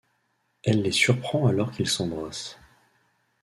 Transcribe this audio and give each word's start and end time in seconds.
Elle 0.63 0.81
les 0.81 0.91
surprend 0.91 1.45
alors 1.45 1.69
qu'ils 1.71 1.87
s'embrassent. 1.87 2.57